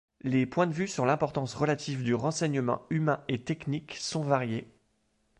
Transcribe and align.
Les 0.21 0.47
points 0.47 0.65
de 0.65 0.73
vue 0.73 0.87
sur 0.87 1.05
l'importance 1.05 1.53
relative 1.53 2.01
du 2.01 2.15
renseignement 2.15 2.81
humain 2.89 3.23
et 3.27 3.43
technique 3.43 3.93
sont 3.97 4.23
variés. 4.23 4.67